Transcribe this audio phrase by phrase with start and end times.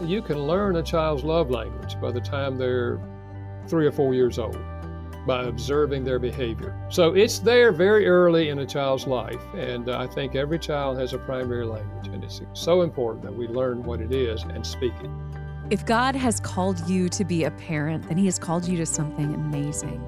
[0.00, 3.00] You can learn a child's love language by the time they're
[3.66, 4.58] three or four years old
[5.26, 6.74] by observing their behavior.
[6.88, 11.12] So it's there very early in a child's life, and I think every child has
[11.12, 14.94] a primary language, and it's so important that we learn what it is and speak
[15.02, 15.10] it.
[15.68, 18.86] If God has called you to be a parent, then He has called you to
[18.86, 20.02] something amazing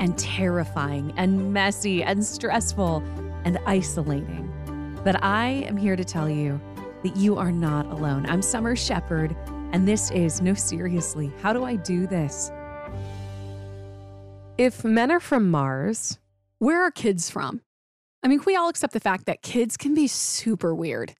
[0.00, 3.04] and terrifying and messy and stressful
[3.44, 4.48] and isolating.
[5.04, 6.60] But I am here to tell you
[7.02, 8.26] that you are not alone.
[8.26, 9.36] I'm Summer Shepard,
[9.72, 12.50] and this is No Seriously, How Do I Do This?
[14.56, 16.18] If men are from Mars,
[16.58, 17.60] where are kids from?
[18.22, 21.14] I mean, we all accept the fact that kids can be super weird.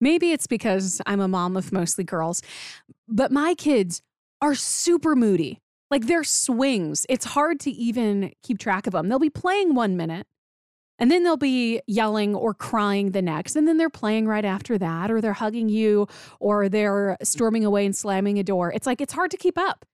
[0.00, 2.40] Maybe it's because I'm a mom of mostly girls,
[3.08, 4.02] but my kids
[4.40, 5.58] are super moody.
[5.90, 9.08] Like their swings, it's hard to even keep track of them.
[9.08, 10.28] They'll be playing one minute
[10.98, 13.56] and then they'll be yelling or crying the next.
[13.56, 16.08] And then they're playing right after that, or they're hugging you,
[16.40, 18.72] or they're storming away and slamming a door.
[18.72, 19.84] It's like it's hard to keep up.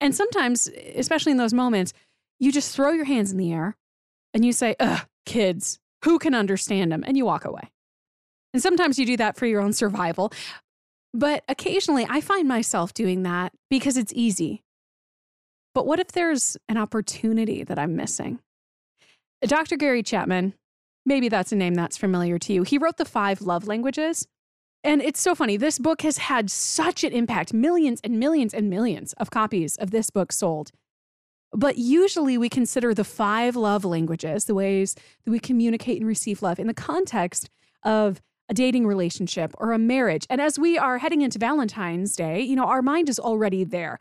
[0.00, 1.92] And sometimes, especially in those moments,
[2.40, 3.76] you just throw your hands in the air
[4.34, 7.04] and you say, ugh, kids, who can understand them?
[7.06, 7.70] And you walk away.
[8.52, 10.32] And sometimes you do that for your own survival.
[11.14, 14.64] But occasionally I find myself doing that because it's easy.
[15.74, 18.40] But what if there's an opportunity that I'm missing?
[19.42, 19.76] Dr.
[19.76, 20.54] Gary Chapman,
[21.04, 22.62] maybe that's a name that's familiar to you.
[22.62, 24.26] He wrote the five love languages.
[24.84, 25.56] And it's so funny.
[25.56, 29.90] This book has had such an impact millions and millions and millions of copies of
[29.90, 30.70] this book sold.
[31.52, 36.42] But usually we consider the five love languages, the ways that we communicate and receive
[36.42, 37.48] love, in the context
[37.84, 40.26] of a dating relationship or a marriage.
[40.30, 43.98] And as we are heading into Valentine's Day, you know, our mind is already there.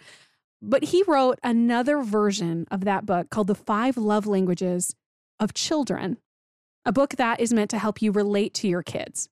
[0.61, 4.95] But he wrote another version of that book called The Five Love Languages
[5.41, 6.17] of Children,
[6.85, 9.27] a book that is meant to help you relate to your kids.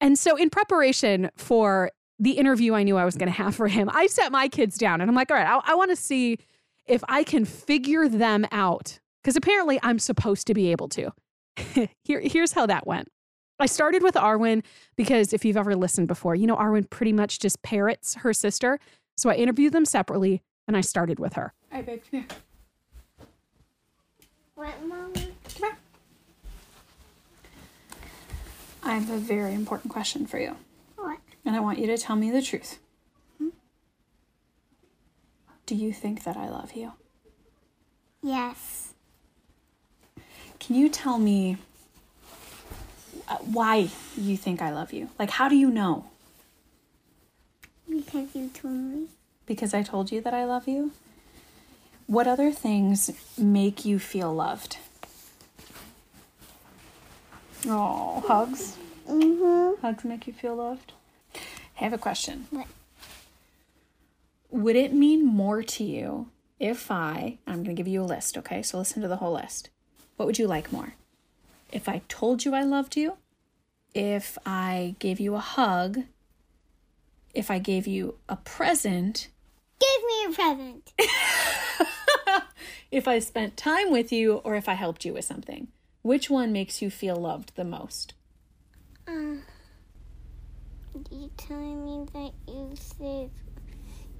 [0.00, 3.68] And so, in preparation for the interview I knew I was going to have for
[3.68, 5.96] him, I set my kids down and I'm like, all right, I, I want to
[5.96, 6.38] see
[6.86, 8.98] if I can figure them out.
[9.22, 11.10] Because apparently I'm supposed to be able to.
[12.04, 13.08] Here, here's how that went.
[13.60, 14.62] I started with Arwen
[14.96, 18.78] because if you've ever listened before, you know, Arwen pretty much just parrots her sister.
[19.16, 21.52] So I interviewed them separately and I started with her.
[21.72, 22.28] All right, babe, come here.
[24.54, 25.12] What, Mama?
[25.14, 25.24] Come
[25.58, 25.76] here.
[28.82, 30.56] I have a very important question for you,
[30.96, 31.18] What?
[31.44, 32.78] and I want you to tell me the truth.
[35.66, 36.92] Do you think that I love you?
[38.22, 38.94] Yes.
[40.58, 41.58] Can you tell me
[43.28, 45.10] uh, why you think I love you?
[45.18, 46.06] Like, how do you know?
[47.88, 49.06] Because you told me.
[49.44, 50.92] Because I told you that I love you?
[52.06, 54.78] What other things make you feel loved?
[57.68, 58.76] Oh, hugs.
[59.08, 59.80] Mm-hmm.
[59.82, 60.92] Hugs make you feel loved?
[61.34, 62.46] I have a question.
[62.50, 62.66] What?
[64.50, 68.38] Would it mean more to you if I, I'm going to give you a list,
[68.38, 68.62] okay?
[68.62, 69.68] So listen to the whole list.
[70.16, 70.94] What would you like more?
[71.70, 73.18] If I told you I loved you,
[73.94, 76.04] if I gave you a hug,
[77.34, 79.28] if I gave you a present,
[79.78, 80.92] Give me a present.
[82.90, 85.68] if I spent time with you, or if I helped you with something.
[86.08, 88.14] Which one makes you feel loved the most?
[89.06, 89.42] Uh,
[91.10, 93.28] you telling me that you said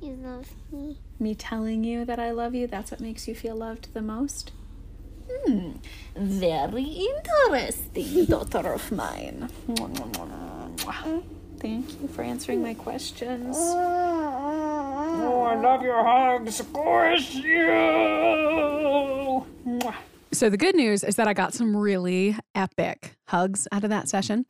[0.03, 0.99] you love me?
[1.19, 4.53] Me telling you that I love you, that's what makes you feel loved the most?
[5.31, 5.76] Hmm,
[6.15, 9.49] very interesting, daughter of mine.
[11.59, 13.56] Thank you for answering my questions.
[13.59, 16.60] Oh, I love your hugs.
[16.60, 18.59] Of course, you.
[20.31, 24.09] So the good news is that I got some really epic hugs out of that
[24.09, 24.44] session.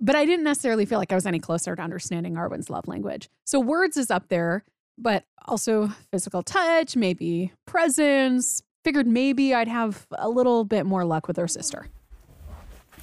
[0.00, 3.28] But I didn't necessarily feel like I was any closer to understanding Arwen's love language.
[3.44, 4.64] So words is up there,
[4.96, 8.62] but also physical touch, maybe presence.
[8.84, 11.88] Figured maybe I'd have a little bit more luck with her sister.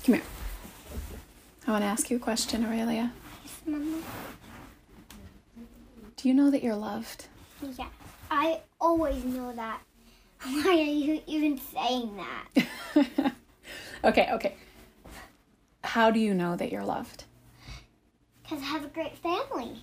[0.06, 0.24] Come here.
[1.68, 3.12] I want to ask you a question, Aurelia.
[3.44, 4.02] Yes, Mama?
[6.16, 7.28] Do you know that you're loved?
[7.78, 7.88] Yeah.
[8.32, 9.82] I always know that.
[10.44, 13.34] Why are you even saying that?
[14.04, 14.56] Okay, okay.
[15.84, 17.26] How do you know that you're loved?
[18.42, 19.82] Because I have a great family.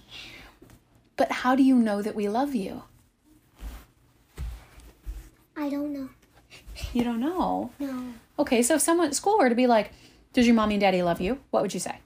[1.17, 2.83] But how do you know that we love you?
[5.57, 6.09] I don't know.
[6.93, 7.71] You don't know.
[7.79, 8.05] No.
[8.39, 9.93] Okay, so if someone at school were to be like,
[10.33, 11.39] Does your mommy and daddy love you?
[11.51, 11.99] What would you say?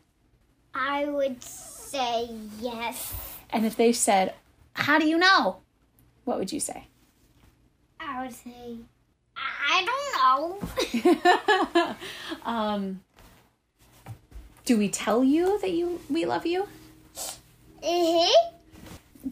[0.75, 2.29] I would say
[2.61, 3.14] yes.
[3.50, 4.35] And if they said,
[4.75, 5.58] How do you know?
[6.25, 6.87] What would you say?
[8.00, 8.76] I would say,
[9.37, 10.61] I don't
[11.85, 11.97] know.
[12.44, 13.00] um,
[14.64, 16.67] do we tell you that you we love you?
[17.82, 18.31] Eh?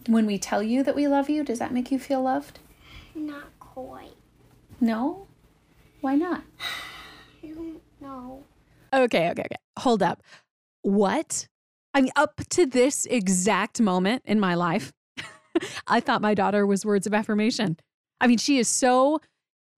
[0.07, 2.59] When we tell you that we love you, does that make you feel loved?
[3.15, 4.15] Not quite.
[4.79, 5.27] No?
[6.01, 6.43] Why not?
[7.43, 8.43] I don't know.
[8.93, 9.55] Okay, okay, okay.
[9.79, 10.21] Hold up.
[10.81, 11.47] What?
[11.93, 14.93] I mean, up to this exact moment in my life,
[15.87, 17.77] I thought my daughter was words of affirmation.
[18.21, 19.21] I mean, she is so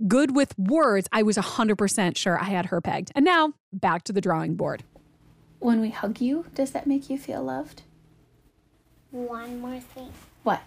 [0.08, 1.08] good with words.
[1.12, 3.12] I was 100% sure I had her pegged.
[3.16, 4.84] And now back to the drawing board.
[5.60, 7.84] When we hug you, does that make you feel loved?
[9.12, 10.12] One more thing.
[10.44, 10.62] What?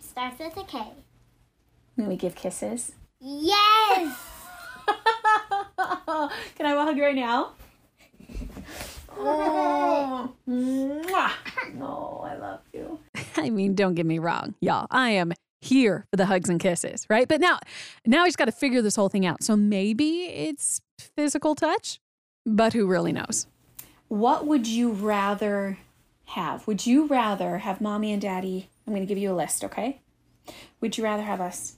[0.00, 0.78] Starts with a K.
[1.96, 2.92] When we give kisses?
[3.20, 4.16] Yes!
[4.86, 7.52] Can I have a hug right now?
[9.16, 11.30] Oh, mwah.
[11.80, 12.98] oh, I love you.
[13.36, 14.88] I mean, don't get me wrong, y'all.
[14.90, 15.32] I am
[15.64, 17.26] here for the hugs and kisses, right?
[17.26, 17.58] But now,
[18.06, 19.42] now he's got to figure this whole thing out.
[19.42, 22.00] So maybe it's physical touch,
[22.46, 23.46] but who really knows?
[24.08, 25.78] What would you rather
[26.26, 26.66] have?
[26.66, 28.68] Would you rather have mommy and daddy?
[28.86, 30.00] I'm going to give you a list, okay?
[30.80, 31.76] Would you rather have us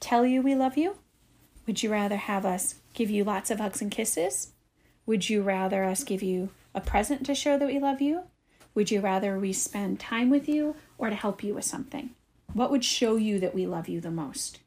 [0.00, 0.96] tell you we love you?
[1.66, 4.52] Would you rather have us give you lots of hugs and kisses?
[5.06, 8.24] Would you rather us give you a present to show that we love you?
[8.74, 12.10] Would you rather we spend time with you or to help you with something?
[12.52, 14.60] What would show you that we love you the most?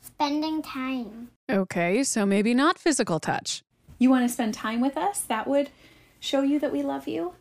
[0.00, 1.30] Spending time.
[1.50, 3.62] Okay, so maybe not physical touch.
[3.98, 5.20] You want to spend time with us?
[5.20, 5.70] That would
[6.20, 7.34] show you that we love you?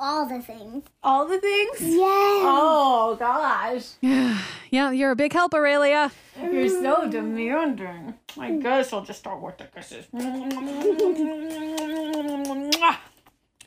[0.00, 0.84] All the things.
[1.02, 1.80] All the things?
[1.80, 1.98] Yes!
[2.00, 3.84] Oh, gosh.
[4.70, 6.12] Yeah, you're a big help, Aurelia.
[6.38, 8.12] You're so demanding.
[8.38, 10.04] I guess I'll just start with the kisses.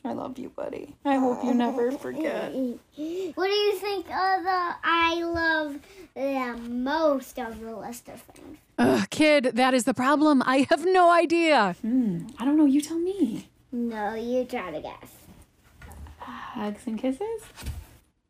[0.04, 0.96] I love you, buddy.
[1.04, 2.52] I hope you never forget.
[2.52, 5.78] What do you think of the I love
[6.14, 8.58] the most of the list of things?
[8.78, 10.42] Ugh, kid, that is the problem.
[10.44, 11.76] I have no idea.
[11.82, 12.64] Hmm, I don't know.
[12.66, 13.48] You tell me.
[13.70, 15.10] No, you try to guess.
[16.18, 17.42] Hugs and kisses?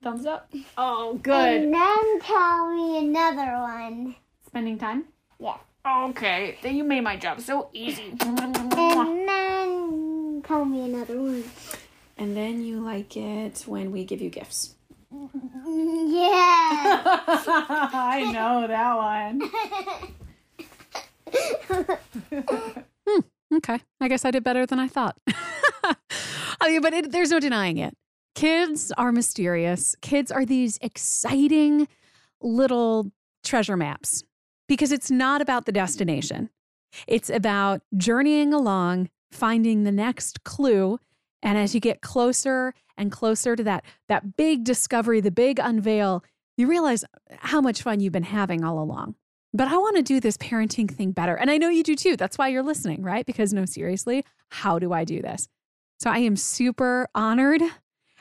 [0.03, 0.53] Thumbs up.
[0.77, 1.63] Oh, good.
[1.63, 4.17] And then tell me another one.
[4.47, 5.05] Spending time?
[5.39, 5.57] Yeah.
[5.87, 6.59] Okay.
[6.63, 8.15] Then you made my job so easy.
[8.21, 8.53] And then
[10.45, 11.45] tell me another one.
[12.17, 14.75] And then you like it when we give you gifts.
[15.65, 17.03] Yeah.
[17.27, 19.43] I know that one.
[23.09, 23.21] Hmm,
[23.57, 25.17] okay, I guess I did better than I thought.
[25.27, 27.95] I mean, but it, there's no denying it.
[28.35, 29.97] Kids are mysterious.
[30.03, 31.89] Kids are these exciting
[32.41, 33.11] little
[33.43, 34.23] treasure maps
[34.69, 36.51] because it's not about the destination.
[37.07, 40.99] It's about journeying along, finding the next clue,
[41.43, 46.25] and as you get closer and closer to that that big discovery, the big unveil,
[46.57, 47.05] you realize
[47.39, 49.15] how much fun you've been having all along.
[49.55, 51.35] But I want to do this parenting thing better.
[51.35, 52.17] And I know you do too.
[52.17, 53.27] That's why you're listening, right?
[53.27, 55.49] Because no, seriously, how do I do this?
[56.01, 57.63] So I am super honored.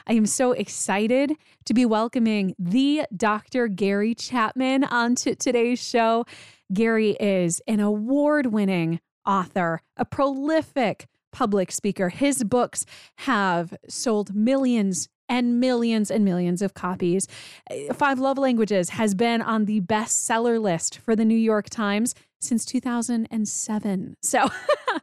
[0.08, 1.34] I am so excited
[1.66, 3.68] to be welcoming the Dr.
[3.68, 6.26] Gary Chapman onto today's show.
[6.74, 12.10] Gary is an award winning author, a prolific public speaker.
[12.10, 12.86] His books
[13.20, 17.28] have sold millions and millions and millions of copies.
[17.70, 22.14] Uh, Five Love Languages has been on the bestseller list for the New York Times
[22.42, 24.18] since 2007.
[24.22, 24.50] So,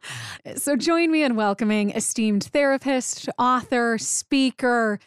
[0.57, 4.99] so join me in welcoming esteemed therapist, author, speaker,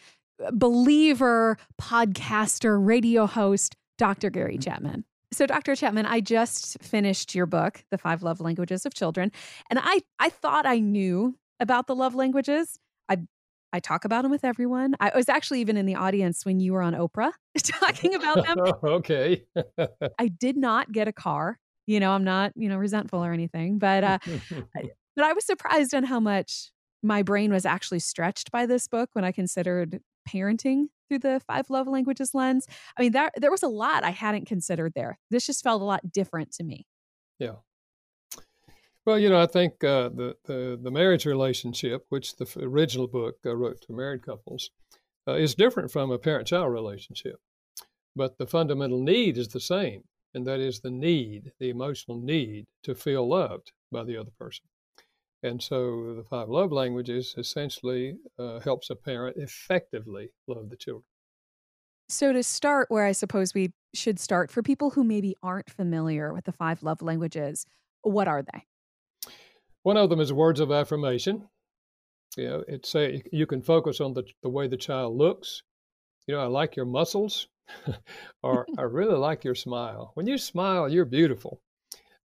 [0.52, 4.32] believer, podcaster, radio host, Dr.
[4.32, 5.06] Gary Chapman.
[5.34, 5.76] So, Dr.
[5.76, 9.32] Chapman, I just finished your book, The Five Love Languages of Children,
[9.70, 12.78] and I I thought I knew about the love languages.
[13.08, 13.18] I
[13.72, 14.96] I talk about them with everyone.
[15.00, 17.32] I was actually even in the audience when you were on Oprah
[17.64, 18.58] talking about them.
[18.84, 19.46] okay.
[20.20, 21.60] I did not get a car.
[21.88, 24.18] You know, I'm not, you know, resentful or anything, but uh
[25.16, 26.72] but I was surprised on how much
[27.04, 31.70] my brain was actually stretched by this book when I considered parenting through the five
[31.70, 32.68] love languages lens.
[32.98, 35.20] I mean, there there was a lot I hadn't considered there.
[35.30, 36.88] This just felt a lot different to me.
[37.40, 37.56] yeah.
[39.06, 43.38] Well, you know, I think uh, the, the the marriage relationship, which the original book
[43.46, 44.70] I wrote to married couples,
[45.28, 47.38] uh, is different from a parent-child relationship,
[48.16, 52.68] but the fundamental need is the same, and that is the need, the emotional need
[52.84, 54.66] to feel loved by the other person.
[55.44, 61.06] And so, the five love languages essentially uh, helps a parent effectively love the children.
[62.10, 66.34] So to start where I suppose we should start for people who maybe aren't familiar
[66.34, 67.66] with the five love languages,
[68.02, 68.66] what are they?
[69.84, 71.48] One of them is words of affirmation.
[72.38, 75.64] You know, it's say you can focus on the the way the child looks.
[76.28, 77.50] You know, I like your muscles,
[78.44, 80.12] or I really like your smile.
[80.16, 81.62] When you smile, you're beautiful.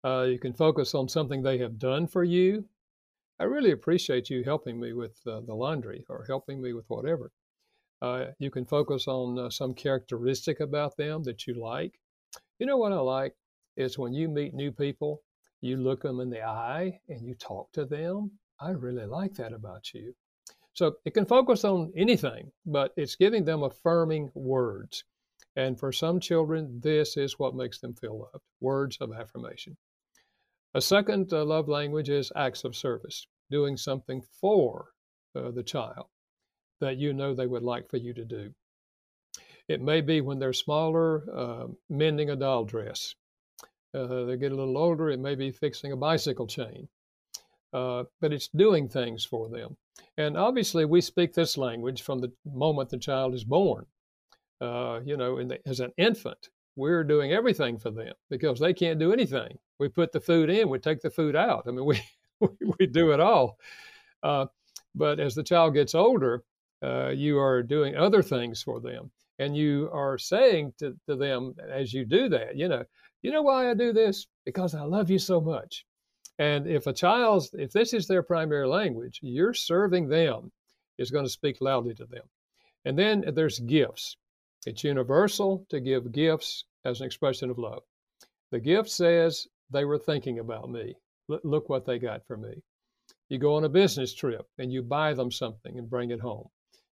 [0.04, 2.68] Uh, you can focus on something they have done for you.
[3.38, 7.30] I really appreciate you helping me with uh, the laundry or helping me with whatever.
[8.00, 11.98] Uh, you can focus on uh, some characteristic about them that you like.
[12.58, 13.34] You know what I like
[13.76, 15.22] is when you meet new people,
[15.60, 18.30] you look them in the eye and you talk to them.
[18.60, 20.14] I really like that about you.
[20.72, 25.04] So it can focus on anything, but it's giving them affirming words.
[25.56, 29.76] And for some children, this is what makes them feel loved words of affirmation.
[30.76, 34.90] A second uh, love language is acts of service, doing something for
[35.34, 36.08] uh, the child
[36.82, 38.52] that you know they would like for you to do.
[39.68, 43.14] It may be when they're smaller, uh, mending a doll dress.
[43.94, 46.86] Uh, they get a little older, it may be fixing a bicycle chain.
[47.72, 49.78] Uh, but it's doing things for them.
[50.18, 53.86] And obviously, we speak this language from the moment the child is born.
[54.60, 58.98] Uh, you know, the, as an infant, we're doing everything for them because they can't
[58.98, 59.58] do anything.
[59.78, 61.64] We put the food in, we take the food out.
[61.66, 61.84] I mean,
[62.40, 63.58] we, we do it all.
[64.22, 64.46] Uh,
[64.94, 66.44] but as the child gets older,
[66.82, 69.10] uh, you are doing other things for them.
[69.38, 72.84] And you are saying to, to them as you do that, you know,
[73.22, 74.26] you know why I do this?
[74.44, 75.84] Because I love you so much.
[76.38, 80.52] And if a child's, if this is their primary language, you're serving them
[80.98, 82.24] is going to speak loudly to them.
[82.84, 84.16] And then there's gifts.
[84.66, 87.84] It's universal to give gifts as an expression of love.
[88.50, 90.96] The gift says they were thinking about me.
[91.30, 92.62] L- look what they got for me.
[93.28, 96.48] You go on a business trip and you buy them something and bring it home.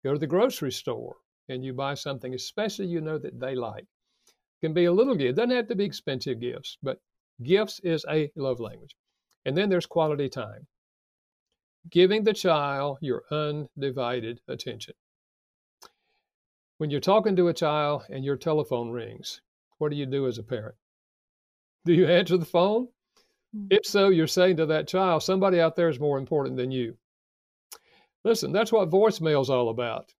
[0.03, 1.17] Go to the grocery store
[1.51, 3.85] and you buy something, especially you know that they like.
[3.85, 5.31] It can be a little gift.
[5.31, 7.01] It doesn't have to be expensive gifts, but
[7.43, 8.97] gifts is a love language.
[9.45, 10.67] And then there's quality time.
[11.91, 14.95] Giving the child your undivided attention.
[16.79, 19.41] When you're talking to a child and your telephone rings,
[19.79, 20.77] what do you do as a parent?
[21.85, 22.87] Do you answer the phone?
[23.57, 23.67] Mm.
[23.71, 26.97] If so, you're saying to that child, somebody out there is more important than you.
[28.25, 30.15] Listen, that's what voicemail is all about.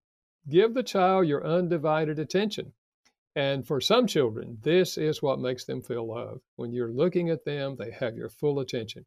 [0.49, 2.73] Give the child your undivided attention.
[3.37, 6.41] And for some children, this is what makes them feel loved.
[6.57, 9.07] When you're looking at them, they have your full attention.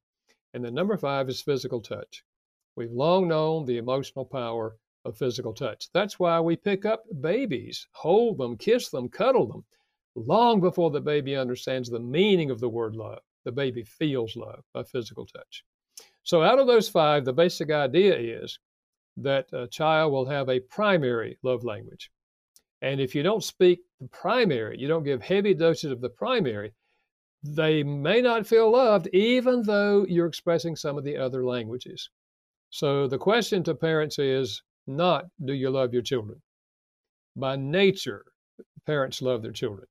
[0.54, 2.24] And then number five is physical touch.
[2.78, 5.90] We've long known the emotional power of physical touch.
[5.94, 9.66] That's why we pick up babies, hold them, kiss them, cuddle them,
[10.16, 14.64] long before the baby understands the meaning of the word love the baby feels love
[14.74, 15.64] by physical touch.
[16.24, 18.60] So, out of those five, the basic idea is
[19.18, 22.12] that a child will have a primary love language.
[22.82, 26.74] And if you don't speak the primary, you don't give heavy doses of the primary,
[27.44, 32.10] they may not feel loved even though you're expressing some of the other languages.
[32.70, 36.42] So the question to parents is not do you love your children?
[37.36, 38.26] By nature,
[38.86, 39.88] parents love their children.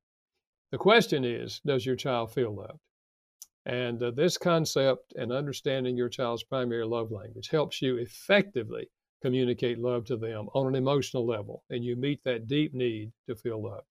[0.71, 2.79] The question is does your child feel loved?
[3.65, 8.89] And uh, this concept and understanding your child's primary love language helps you effectively
[9.21, 13.35] communicate love to them on an emotional level, and you meet that deep need to
[13.35, 13.85] feel loved.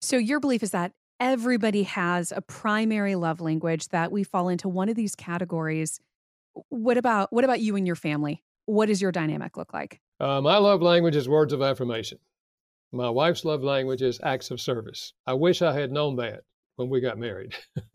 [0.00, 4.68] So, your belief is that everybody has a primary love language that we fall into
[4.68, 6.00] one of these categories.
[6.68, 8.42] What about what about you and your family?
[8.68, 9.98] What does your dynamic look like?
[10.20, 12.18] Uh, my love language is words of affirmation.
[12.92, 15.14] My wife's love language is acts of service.
[15.26, 16.42] I wish I had known that
[16.76, 17.54] when we got married.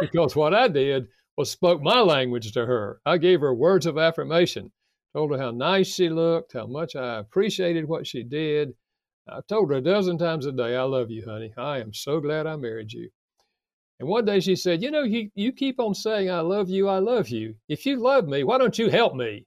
[0.00, 3.00] because what I did was spoke my language to her.
[3.04, 4.70] I gave her words of affirmation,
[5.16, 8.72] told her how nice she looked, how much I appreciated what she did.
[9.28, 11.52] I told her a dozen times a day, I love you, honey.
[11.56, 13.10] I am so glad I married you.
[14.02, 16.88] And one day she said, You know, you, you keep on saying, I love you,
[16.88, 17.54] I love you.
[17.68, 19.46] If you love me, why don't you help me?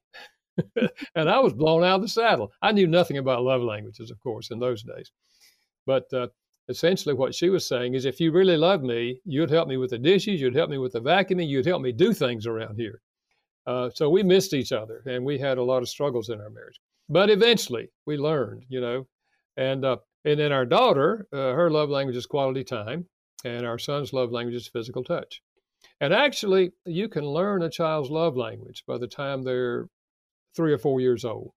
[1.14, 2.50] and I was blown out of the saddle.
[2.62, 5.12] I knew nothing about love languages, of course, in those days.
[5.84, 6.28] But uh,
[6.70, 9.90] essentially what she was saying is if you really love me, you'd help me with
[9.90, 13.02] the dishes, you'd help me with the vacuuming, you'd help me do things around here.
[13.66, 16.48] Uh, so we missed each other and we had a lot of struggles in our
[16.48, 16.80] marriage.
[17.10, 19.06] But eventually we learned, you know,
[19.58, 23.06] and uh, and then our daughter, uh, her love language is quality time,
[23.46, 25.40] and our son's love language is physical touch.
[26.00, 29.88] And actually, you can learn a child's love language by the time they're
[30.56, 31.52] three or four years old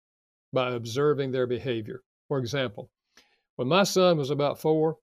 [0.52, 2.02] by observing their behavior.
[2.28, 2.90] For example,
[3.56, 4.98] when my son was about four,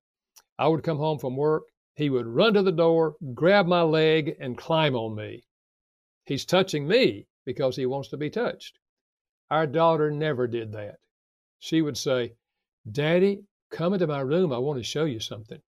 [0.59, 1.65] I would come home from work.
[1.95, 5.45] He would run to the door, grab my leg, and climb on me.
[6.27, 8.79] He's touching me because he wants to be touched.
[9.51, 10.97] Our daughter never did that.
[11.59, 12.35] She would say,
[12.91, 14.53] Daddy, come into my room.
[14.53, 15.63] I want to show you something.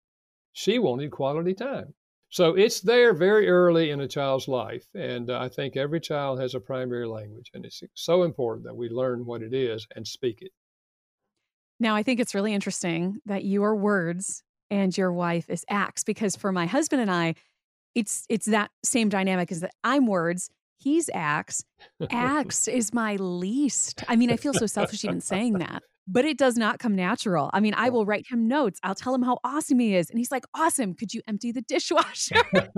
[0.53, 1.93] She wanted quality time.
[2.29, 4.85] So it's there very early in a child's life.
[4.95, 7.51] And uh, I think every child has a primary language.
[7.53, 10.51] And it's so important that we learn what it is and speak it.
[11.79, 14.41] Now, I think it's really interesting that you are words
[14.71, 17.35] and your wife is acts because for my husband and I,
[17.93, 20.49] it's it's that same dynamic as that I'm words,
[20.83, 21.63] He's Acts.
[22.09, 24.03] Acts is my least.
[24.07, 27.49] I mean, I feel so selfish even saying that, but it does not come natural.
[27.53, 28.79] I mean, I will write him notes.
[28.83, 30.09] I'll tell him how awesome he is.
[30.09, 30.93] And he's like, Awesome.
[30.93, 32.35] Could you empty the dishwasher?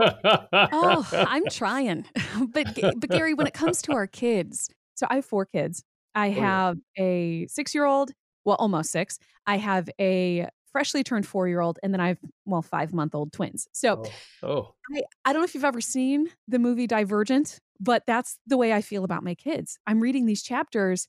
[0.53, 2.05] oh, I'm trying.
[2.53, 5.83] but, but Gary, when it comes to our kids, so I have four kids.
[6.13, 7.03] I have oh, yeah.
[7.03, 8.11] a six year old,
[8.45, 9.19] well, almost six.
[9.45, 13.15] I have a freshly turned four year old, and then I have, well, five month
[13.15, 13.67] old twins.
[13.73, 14.03] So
[14.43, 14.47] oh.
[14.47, 14.75] oh.
[14.93, 18.71] I, I don't know if you've ever seen the movie Divergent, but that's the way
[18.71, 19.77] I feel about my kids.
[19.87, 21.07] I'm reading these chapters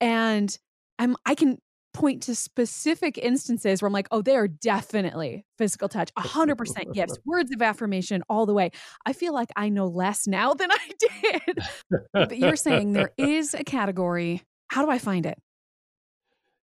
[0.00, 0.56] and
[1.00, 1.56] I'm, I can
[1.94, 7.18] point to specific instances where I'm like, oh, they are definitely physical touch, 100% gifts,
[7.24, 8.70] words of affirmation all the way.
[9.06, 11.58] I feel like I know less now than I did.
[12.12, 14.42] but you're saying there is a category.
[14.68, 15.38] How do I find it?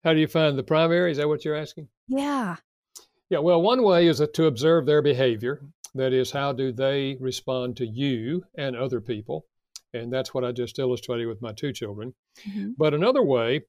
[0.03, 1.11] How do you find the primary?
[1.11, 1.87] Is that what you're asking?
[2.09, 2.57] Yeah.
[3.29, 5.61] Yeah, well, one way is to observe their behavior.
[5.95, 9.45] That is, how do they respond to you and other people?
[9.93, 12.13] And that's what I just illustrated with my two children.
[12.47, 12.71] Mm-hmm.
[12.77, 13.61] But another way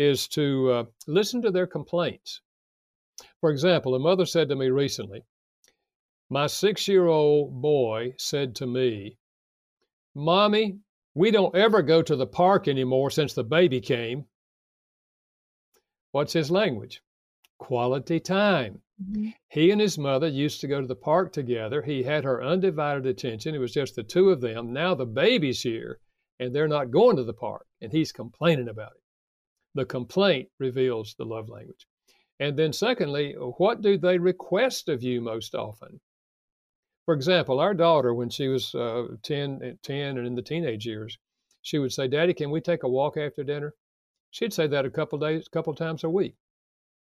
[0.00, 2.40] is to uh, listen to their complaints.
[3.40, 5.24] For example, a mother said to me recently,
[6.30, 9.18] My six year old boy said to me,
[10.14, 10.78] Mommy,
[11.14, 14.24] we don't ever go to the park anymore since the baby came.
[16.12, 17.02] What's his language?
[17.58, 18.80] Quality time.
[19.02, 19.28] Mm-hmm.
[19.48, 21.82] He and his mother used to go to the park together.
[21.82, 23.54] He had her undivided attention.
[23.54, 24.72] It was just the two of them.
[24.72, 26.00] Now the baby's here
[26.38, 28.99] and they're not going to the park and he's complaining about it.
[29.74, 31.86] The complaint reveals the love language.
[32.38, 36.00] And then, secondly, what do they request of you most often?
[37.04, 41.18] For example, our daughter, when she was uh, 10, 10 and in the teenage years,
[41.62, 43.74] she would say, Daddy, can we take a walk after dinner?
[44.30, 46.36] She'd say that a couple days, a couple times a week.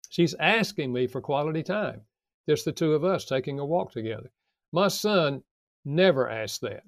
[0.10, 2.02] She's asking me for quality time,
[2.50, 4.32] just the two of us taking a walk together.
[4.72, 5.44] My son
[5.86, 6.84] never asked that.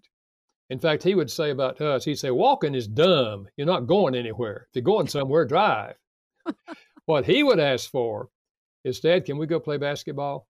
[0.73, 3.47] In fact, he would say about us, he'd say, walking is dumb.
[3.57, 4.65] You're not going anywhere.
[4.71, 5.93] If you're going somewhere, drive.
[7.05, 8.29] what he would ask for
[8.83, 10.47] is, Dad, can we go play basketball?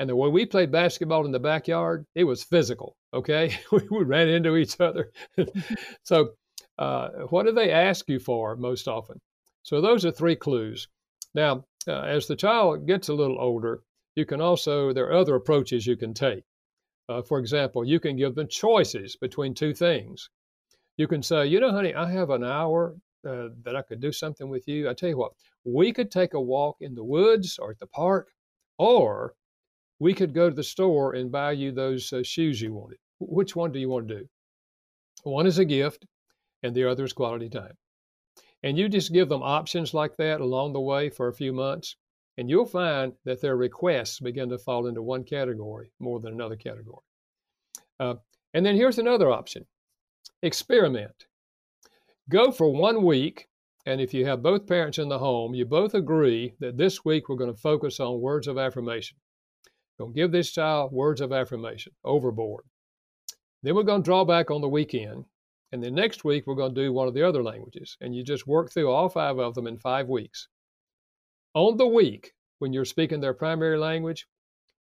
[0.00, 2.96] And the way we played basketball in the backyard, it was physical.
[3.14, 5.12] Okay, we ran into each other.
[6.02, 6.30] so
[6.76, 9.20] uh, what do they ask you for most often?
[9.62, 10.88] So those are three clues.
[11.32, 13.82] Now, uh, as the child gets a little older,
[14.16, 16.42] you can also, there are other approaches you can take.
[17.08, 20.28] Uh, for example, you can give them choices between two things.
[20.96, 24.12] You can say, you know, honey, I have an hour uh, that I could do
[24.12, 24.88] something with you.
[24.88, 25.32] I tell you what,
[25.64, 28.28] we could take a walk in the woods or at the park,
[28.78, 29.34] or
[30.00, 32.98] we could go to the store and buy you those uh, shoes you wanted.
[33.20, 34.28] Which one do you want to do?
[35.24, 36.06] One is a gift,
[36.62, 37.76] and the other is quality time.
[38.62, 41.96] And you just give them options like that along the way for a few months,
[42.38, 46.56] and you'll find that their requests begin to fall into one category more than another
[46.56, 47.04] category.
[48.00, 48.14] Uh,
[48.54, 49.66] and then here's another option
[50.42, 51.26] experiment.
[52.30, 53.48] Go for one week,
[53.84, 57.28] and if you have both parents in the home, you both agree that this week
[57.28, 59.18] we're going to focus on words of affirmation.
[59.98, 62.64] Don't give this child words of affirmation overboard.
[63.62, 65.24] Then we're going to draw back on the weekend
[65.70, 67.96] and then next week, we're going to do one of the other languages.
[68.00, 70.48] And you just work through all five of them in five weeks.
[71.54, 74.26] On the week, when you're speaking their primary language,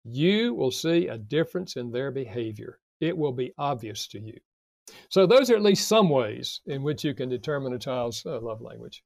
[0.03, 2.79] you will see a difference in their behavior.
[2.99, 4.39] It will be obvious to you.
[5.09, 8.39] So, those are at least some ways in which you can determine a child's uh,
[8.41, 9.03] love language.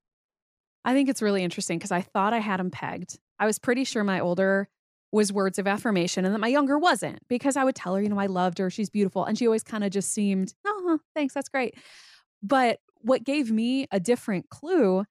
[0.83, 3.19] I think it's really interesting because I thought I had them pegged.
[3.39, 4.69] I was pretty sure my older
[5.11, 8.09] was words of affirmation and that my younger wasn't because I would tell her, you
[8.09, 9.23] know, I loved her, she's beautiful.
[9.23, 11.75] And she always kind of just seemed, oh, thanks, that's great.
[12.43, 15.05] But what gave me a different clue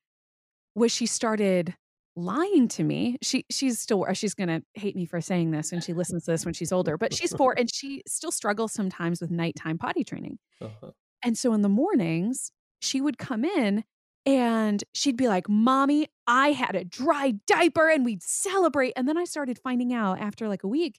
[0.74, 1.74] was she started
[2.16, 3.18] lying to me.
[3.22, 6.44] She she's still she's gonna hate me for saying this and she listens to this
[6.44, 10.38] when she's older, but she's four and she still struggles sometimes with nighttime potty training.
[10.60, 10.90] Uh-huh.
[11.22, 13.84] And so in the mornings, she would come in
[14.26, 18.92] and she'd be like, Mommy, I had a dry diaper, and we'd celebrate.
[18.96, 20.98] And then I started finding out after like a week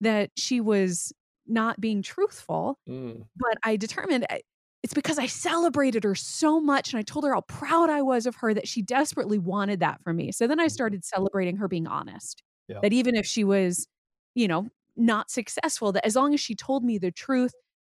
[0.00, 1.12] that she was
[1.46, 2.78] not being truthful.
[2.88, 3.26] Mm.
[3.36, 4.40] But I determined eh,
[4.84, 8.26] it's because I celebrated her so much and I told her how proud I was
[8.26, 10.30] of her that she desperately wanted that from me.
[10.30, 10.70] So then I mm.
[10.70, 12.42] started celebrating her being honest.
[12.68, 12.80] Yeah.
[12.82, 13.88] That even if she was,
[14.34, 17.52] you know, not successful, that as long as she told me the truth,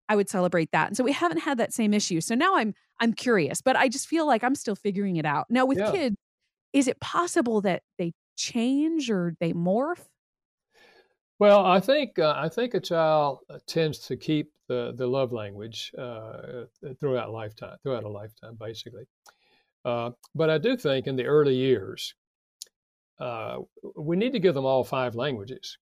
[0.08, 0.86] I would celebrate that.
[0.86, 2.20] And so we haven't had that same issue.
[2.20, 5.46] So now I'm I'm curious, but I just feel like I'm still figuring it out.
[5.50, 5.90] Now with yeah.
[5.90, 6.16] kids,
[6.72, 10.06] is it possible that they change or they morph?
[11.40, 15.32] Well, I think uh, I think a child uh, tends to keep the, the love
[15.32, 16.64] language uh,
[17.00, 19.04] throughout lifetime, throughout a lifetime, basically.
[19.84, 22.14] Uh, but I do think in the early years,
[23.20, 23.58] uh,
[23.96, 25.78] we need to give them all five languages.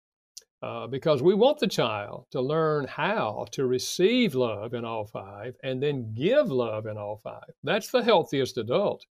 [0.62, 5.56] uh, because we want the child to learn how to receive love in all five
[5.64, 7.50] and then give love in all five.
[7.64, 9.04] That's the healthiest adult.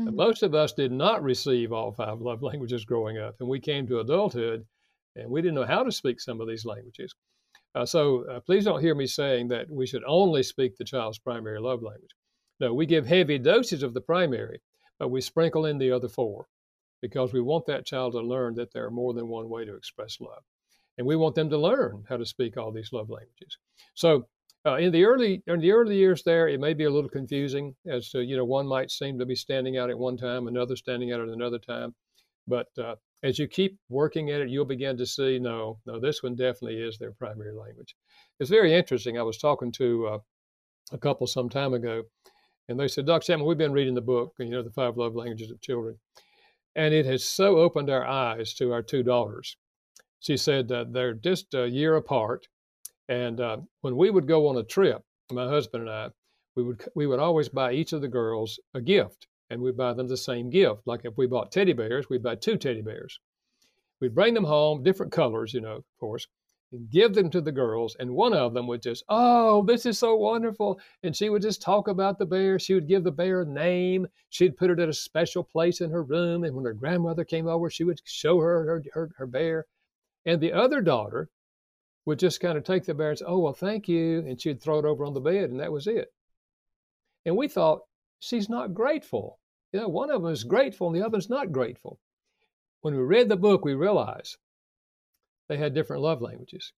[0.00, 0.14] Mm-hmm.
[0.14, 3.86] Most of us did not receive all five love languages growing up, and we came
[3.88, 4.64] to adulthood
[5.16, 7.12] and we didn't know how to speak some of these languages.
[7.78, 11.20] Uh, so uh, please don't hear me saying that we should only speak the child's
[11.20, 12.10] primary love language.
[12.58, 14.60] No, we give heavy doses of the primary,
[14.98, 16.48] but we sprinkle in the other four
[17.00, 19.76] because we want that child to learn that there are more than one way to
[19.76, 20.42] express love.
[20.96, 23.58] And we want them to learn how to speak all these love languages.
[23.94, 24.26] So
[24.66, 27.76] uh, in the early in the early years there, it may be a little confusing
[27.86, 30.74] as to you know one might seem to be standing out at one time, another
[30.74, 31.94] standing out at another time.
[32.48, 36.22] But uh, as you keep working at it, you'll begin to see no, no, this
[36.22, 37.96] one definitely is their primary language.
[38.38, 39.18] It's very interesting.
[39.18, 40.18] I was talking to uh,
[40.92, 42.04] a couple some time ago,
[42.68, 43.26] and they said, Dr.
[43.26, 45.98] Chapman, we've been reading the book, you know, the five love languages of children,
[46.76, 49.56] and it has so opened our eyes to our two daughters.
[50.20, 52.46] She said uh, they're just a year apart,
[53.08, 55.02] and uh, when we would go on a trip,
[55.32, 56.08] my husband and I,
[56.54, 59.92] we would we would always buy each of the girls a gift and we'd buy
[59.92, 60.82] them the same gift.
[60.86, 63.20] Like if we bought teddy bears, we'd buy two teddy bears.
[64.00, 66.26] We'd bring them home, different colors, you know, of course,
[66.70, 67.96] and give them to the girls.
[67.98, 70.78] And one of them would just, oh, this is so wonderful.
[71.02, 72.58] And she would just talk about the bear.
[72.58, 74.06] She would give the bear a name.
[74.28, 76.44] She'd put it at a special place in her room.
[76.44, 79.66] And when her grandmother came over, she would show her her, her, her bear.
[80.26, 81.30] And the other daughter
[82.04, 84.20] would just kind of take the bear and say, oh, well, thank you.
[84.20, 86.12] And she'd throw it over on the bed, and that was it.
[87.26, 87.80] And we thought,
[88.20, 89.38] she's not grateful.
[89.72, 91.98] You know, one of them is grateful and the other is not grateful.
[92.80, 94.36] When we read the book, we realized
[95.48, 96.72] they had different love languages.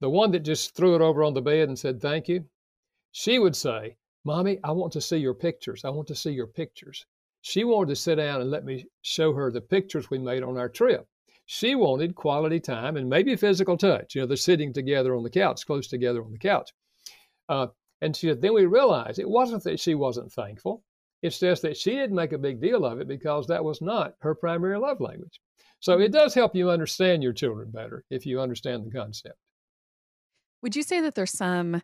[0.00, 2.44] The one that just threw it over on the bed and said, Thank you,
[3.12, 5.84] she would say, Mommy, I want to see your pictures.
[5.84, 7.06] I want to see your pictures.
[7.40, 10.58] She wanted to sit down and let me show her the pictures we made on
[10.58, 11.06] our trip.
[11.46, 14.14] She wanted quality time and maybe physical touch.
[14.14, 16.72] You know, they're sitting together on the couch, close together on the couch.
[17.48, 17.68] Uh,
[18.06, 20.84] and she said, then we realized it wasn't that she wasn't thankful.
[21.22, 24.14] It's just that she didn't make a big deal of it because that was not
[24.20, 25.40] her primary love language.
[25.80, 29.36] So it does help you understand your children better if you understand the concept.
[30.62, 31.82] Would you say that there's some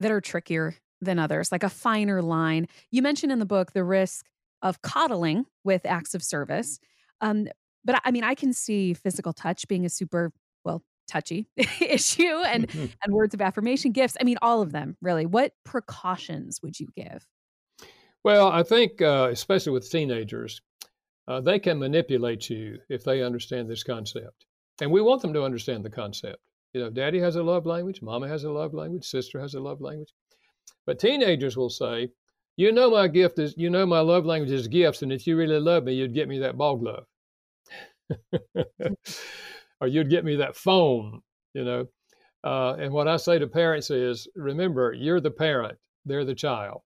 [0.00, 2.66] that are trickier than others, like a finer line?
[2.90, 4.24] You mentioned in the book the risk
[4.62, 6.78] of coddling with acts of service.
[7.20, 7.46] Um,
[7.84, 10.32] but I mean, I can see physical touch being a super,
[10.64, 11.46] well, touchy
[11.80, 12.86] issue and mm-hmm.
[13.02, 15.26] and words of affirmation gifts i mean all of them really.
[15.26, 17.26] What precautions would you give?
[18.24, 20.60] Well i think uh, especially with teenagers
[21.28, 24.46] uh, they can manipulate you if they understand this concept
[24.80, 26.38] and we want them to understand the concept.
[26.72, 29.60] You know daddy has a love language mama has a love language sister has a
[29.60, 30.12] love language.
[30.86, 32.10] But teenagers will say
[32.56, 35.36] you know my gift is you know my love language is gifts and if you
[35.36, 37.04] really love me you'd get me that ball glove
[39.82, 41.20] or you'd get me that phone,
[41.54, 41.88] you know.
[42.44, 46.82] Uh, and what I say to parents is remember, you're the parent, they're the child.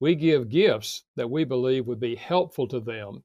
[0.00, 3.22] We give gifts that we believe would be helpful to them,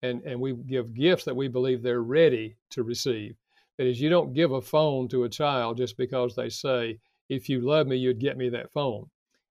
[0.00, 3.36] and, and we give gifts that we believe they're ready to receive.
[3.76, 6.98] That is, you don't give a phone to a child just because they say,
[7.28, 9.04] if you love me, you'd get me that phone.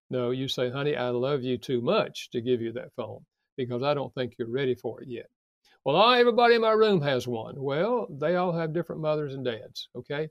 [0.10, 3.19] No, you say, honey, I love you too much to give you that phone
[3.56, 5.28] because I don't think you're ready for it yet.
[5.86, 7.56] Well, everybody in my room has one.
[7.58, 10.28] Well, they all have different mothers and dads, okay?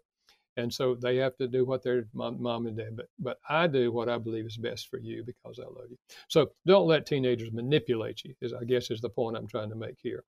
[0.57, 3.67] And so they have to do what their mom, mom and dad, but, but I
[3.69, 5.97] do what I believe is best for you because I love you.
[6.29, 9.77] So don't let teenagers manipulate you, is I guess is the point I'm trying to
[9.77, 10.25] make here.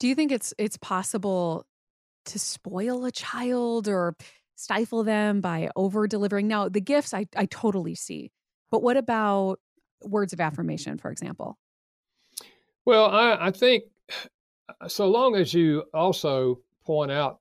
[0.00, 1.66] Do you think it's it's possible
[2.26, 4.16] to spoil a child or
[4.54, 6.48] stifle them by over delivering?
[6.48, 8.32] Now, the gifts I, I totally see.
[8.70, 9.60] But what about
[10.02, 11.58] words of affirmation, for example?
[12.84, 13.84] Well, I, I think
[14.86, 17.40] so long as you also point out,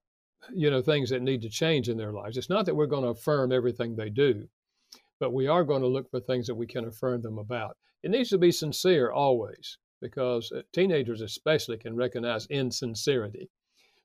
[0.54, 2.38] you know, things that need to change in their lives.
[2.38, 4.48] It's not that we're going to affirm everything they do,
[5.20, 7.76] but we are going to look for things that we can affirm them about.
[8.04, 13.50] It needs to be sincere always, because uh, teenagers especially can recognize insincerity.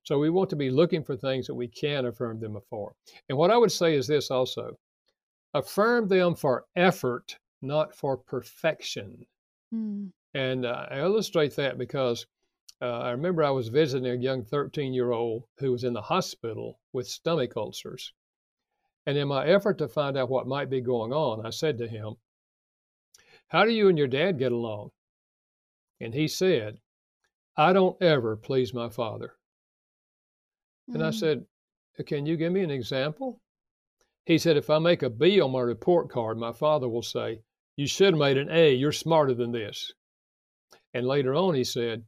[0.05, 2.95] So we want to be looking for things that we can affirm them for.
[3.29, 4.77] And what I would say is this also
[5.55, 9.27] affirm them for effort, not for perfection.
[9.73, 10.11] Mm.
[10.35, 12.27] And uh, I illustrate that because
[12.83, 16.03] uh, I remember I was visiting a young 13 year old who was in the
[16.03, 18.13] hospital with stomach ulcers.
[19.07, 21.87] And in my effort to find out what might be going on, I said to
[21.87, 22.17] him,
[23.47, 24.91] How do you and your dad get along?
[26.01, 26.81] And he said,
[27.57, 29.35] I don't ever please my father.
[30.91, 30.95] Mm.
[30.95, 31.15] And I mm.
[31.15, 31.47] said,
[32.05, 33.41] Can you give me an example?
[34.27, 37.43] He said, If I make a B on my report card, my father will say,
[37.77, 38.75] You should have made an A.
[38.75, 39.93] You're smarter than this.
[40.95, 42.05] And later on, he said,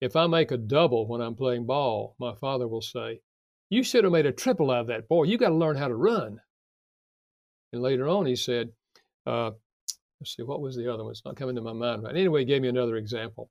[0.00, 3.20] if I make a double when I'm playing ball, my father will say,
[3.70, 5.08] You should have made a triple out of that.
[5.08, 6.40] Boy, you got to learn how to run.
[7.72, 8.70] And later on, he said,
[9.26, 9.50] uh,
[10.20, 11.10] let's see, what was the other one?
[11.10, 12.02] It's not coming to my mind.
[12.02, 13.50] But anyway, he gave me another example.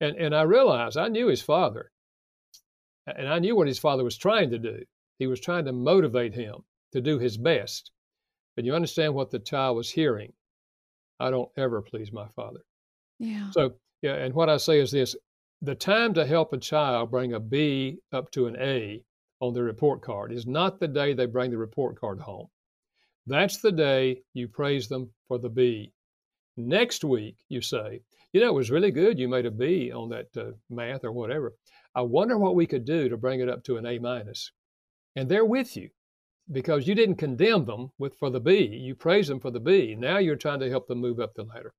[0.00, 1.90] And, and I realized I knew his father.
[3.06, 4.80] And I knew what his father was trying to do.
[5.18, 6.56] He was trying to motivate him
[6.92, 7.92] to do his best.
[8.56, 10.32] But you understand what the child was hearing.
[11.20, 12.60] I don't ever please my father.
[13.18, 13.50] Yeah.
[13.52, 15.16] So, yeah, and what I say is this
[15.62, 19.02] the time to help a child bring a B up to an A
[19.40, 22.48] on their report card is not the day they bring the report card home.
[23.26, 25.92] That's the day you praise them for the B.
[26.56, 29.18] Next week, you say, you know, it was really good.
[29.18, 31.54] You made a B on that uh, math or whatever.
[31.94, 34.52] I wonder what we could do to bring it up to an A minus.
[35.16, 35.90] And they're with you
[36.52, 38.66] because you didn't condemn them with for the B.
[38.66, 39.94] You praise them for the B.
[39.98, 41.74] Now you're trying to help them move up the ladder.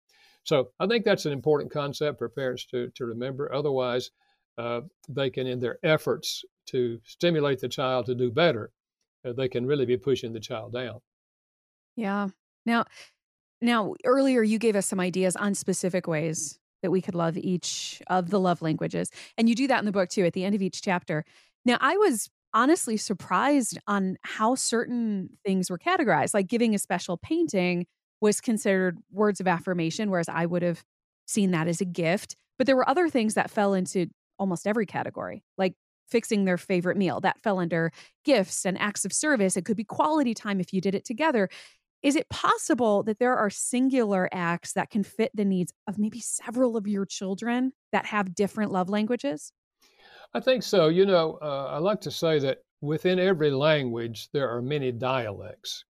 [0.47, 3.53] So I think that's an important concept for parents to, to remember.
[3.53, 4.11] Otherwise,
[4.57, 8.71] uh, they can, in their efforts to stimulate the child to do better,
[9.25, 11.01] uh, they can really be pushing the child down.
[11.97, 12.29] Yeah.
[12.65, 12.85] Now,
[13.61, 18.01] now earlier you gave us some ideas on specific ways that we could love each
[18.07, 20.25] of the love languages, and you do that in the book too.
[20.25, 21.25] At the end of each chapter.
[21.65, 27.17] Now, I was honestly surprised on how certain things were categorized, like giving a special
[27.17, 27.85] painting
[28.21, 30.83] was considered words of affirmation, whereas I would have
[31.25, 32.35] seen that as a gift.
[32.57, 34.07] But there were other things that fell into
[34.39, 35.73] almost every category, like
[36.09, 37.19] fixing their favorite meal.
[37.19, 37.91] That fell under
[38.23, 39.57] gifts and acts of service.
[39.57, 41.49] It could be quality time if you did it together.
[42.03, 46.19] Is it possible that there are singular acts that can fit the needs of maybe
[46.19, 49.51] several of your children that have different love languages?
[50.33, 50.89] I think so.
[50.89, 55.85] You know, uh, I like to say that within every language, there are many dialects,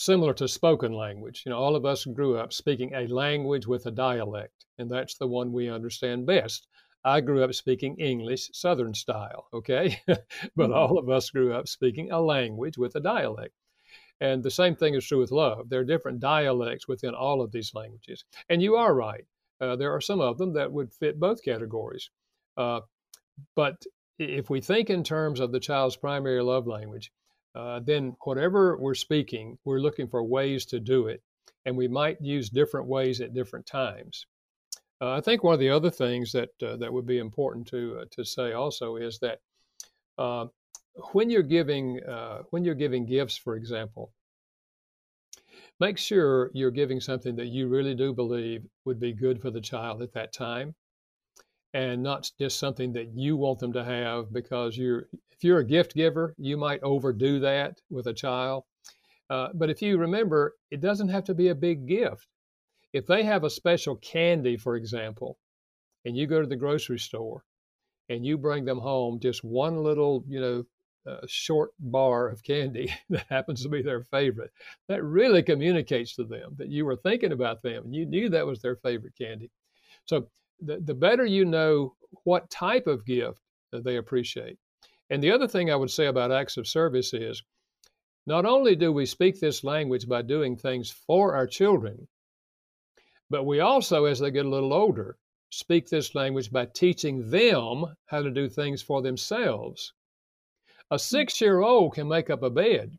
[0.00, 1.42] similar to spoken language.
[1.44, 5.16] You know, all of us grew up speaking a language with a dialect, and that's
[5.16, 6.66] the one we understand best.
[7.04, 10.00] I grew up speaking English, Southern style, okay?
[10.06, 10.18] but
[10.56, 10.72] mm-hmm.
[10.72, 13.54] all of us grew up speaking a language with a dialect.
[14.20, 15.68] And the same thing is true with love.
[15.68, 18.24] There are different dialects within all of these languages.
[18.48, 19.24] And you are right.
[19.60, 22.10] Uh, there are some of them that would fit both categories.
[22.56, 22.80] Uh,
[23.54, 23.82] but
[24.18, 27.10] if we think in terms of the child's primary love language,
[27.54, 31.22] uh, then whatever we're speaking, we're looking for ways to do it.
[31.66, 34.26] And we might use different ways at different times.
[35.00, 38.00] Uh, I think one of the other things that uh, that would be important to
[38.00, 39.40] uh, to say also is that
[40.18, 40.46] uh,
[41.12, 44.12] when you're giving uh, when you're giving gifts, for example,
[45.78, 49.60] make sure you're giving something that you really do believe would be good for the
[49.60, 50.74] child at that time
[51.72, 55.64] and not just something that you want them to have because you're if you're a
[55.64, 58.64] gift giver you might overdo that with a child.
[59.28, 62.26] Uh, but if you remember it doesn't have to be a big gift.
[62.92, 65.38] If they have a special candy for example
[66.04, 67.44] and you go to the grocery store
[68.08, 70.64] and you bring them home just one little you know
[71.06, 74.50] uh, short bar of candy that happens to be their favorite
[74.88, 78.46] that really communicates to them that you were thinking about them and you knew that
[78.46, 79.50] was their favorite candy.
[80.04, 80.28] So
[80.60, 81.94] the, the better you know
[82.24, 83.40] what type of gift
[83.72, 84.58] they appreciate.
[85.10, 87.42] And the other thing I would say about acts of service is
[88.26, 92.06] not only do we speak this language by doing things for our children,
[93.28, 95.16] but we also, as they get a little older,
[95.50, 99.92] speak this language by teaching them how to do things for themselves.
[100.90, 100.98] A hmm.
[100.98, 102.98] six year old can make up a bed,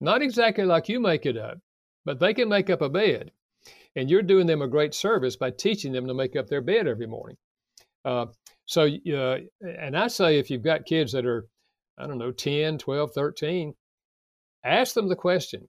[0.00, 1.58] not exactly like you make it up,
[2.04, 3.32] but they can make up a bed.
[3.96, 6.86] And you're doing them a great service by teaching them to make up their bed
[6.86, 7.36] every morning.
[8.04, 8.26] Uh,
[8.66, 11.46] so, uh, and I say if you've got kids that are,
[11.96, 13.74] I don't know, 10, 12, 13,
[14.64, 15.68] ask them the question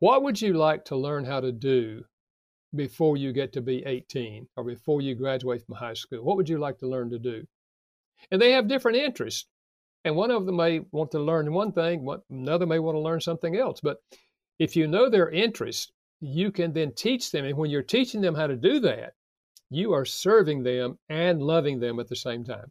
[0.00, 2.04] what would you like to learn how to do
[2.74, 6.22] before you get to be 18 or before you graduate from high school?
[6.22, 7.46] What would you like to learn to do?
[8.30, 9.48] And they have different interests.
[10.04, 13.20] And one of them may want to learn one thing, another may want to learn
[13.20, 13.80] something else.
[13.82, 13.98] But
[14.58, 15.90] if you know their interests
[16.24, 17.44] you can then teach them.
[17.44, 19.12] And when you're teaching them how to do that,
[19.70, 22.70] you are serving them and loving them at the same time.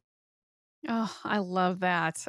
[0.87, 2.25] Oh, I love that.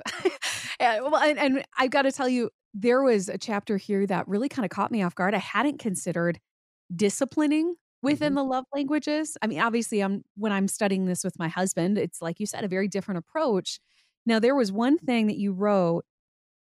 [0.79, 4.29] and, well, and, and I've got to tell you, there was a chapter here that
[4.29, 5.35] really kind of caught me off guard.
[5.35, 6.39] I hadn't considered
[6.95, 8.37] disciplining within mm-hmm.
[8.37, 9.37] the love languages.
[9.41, 12.65] I mean, obviously, I'm when I'm studying this with my husband, it's like you said,
[12.65, 13.79] a very different approach.
[14.27, 16.05] Now, there was one thing that you wrote.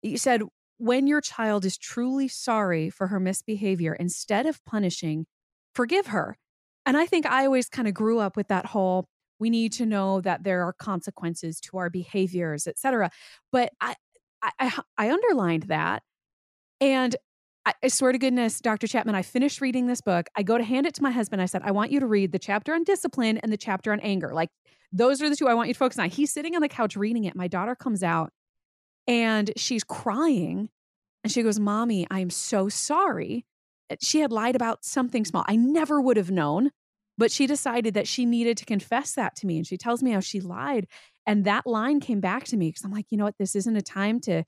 [0.03, 0.43] You said
[0.77, 5.25] when your child is truly sorry for her misbehavior, instead of punishing,
[5.73, 6.37] forgive her.
[6.85, 9.07] And I think I always kind of grew up with that whole
[9.39, 13.09] we need to know that there are consequences to our behaviors, etc.
[13.51, 13.95] But I,
[14.41, 16.01] I, I underlined that,
[16.79, 17.15] and
[17.65, 18.87] I, I swear to goodness, Dr.
[18.87, 20.27] Chapman, I finished reading this book.
[20.35, 21.41] I go to hand it to my husband.
[21.41, 23.99] I said, I want you to read the chapter on discipline and the chapter on
[23.99, 24.33] anger.
[24.33, 24.49] Like
[24.91, 26.09] those are the two I want you to focus on.
[26.09, 27.35] He's sitting on the couch reading it.
[27.35, 28.31] My daughter comes out
[29.07, 30.69] And she's crying.
[31.23, 33.45] And she goes, Mommy, I'm so sorry.
[33.89, 35.43] Uh, she had lied about something small.
[35.47, 36.71] I never would have known,
[37.17, 39.57] but she decided that she needed to confess that to me.
[39.57, 40.87] And she tells me how she lied.
[41.25, 43.37] And that line came back to me because I'm like, you know what?
[43.39, 44.43] This isn't a time to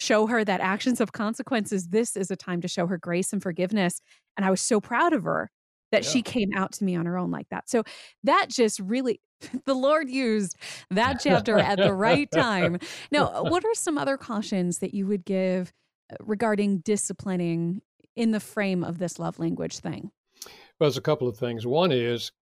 [0.00, 1.88] show her that actions have consequences.
[1.88, 4.00] This is a time to show her grace and forgiveness.
[4.36, 5.50] And I was so proud of her
[5.92, 6.10] that yeah.
[6.10, 7.68] she came out to me on her own like that.
[7.68, 7.84] So
[8.24, 9.20] that just really,
[9.64, 10.56] the Lord used
[10.90, 12.78] that chapter at the right time.
[13.10, 15.72] Now, what are some other cautions that you would give
[16.12, 17.82] uh, regarding disciplining
[18.16, 20.10] in the frame of this love language thing?
[20.44, 21.66] Well, there's a couple of things.
[21.66, 22.32] One is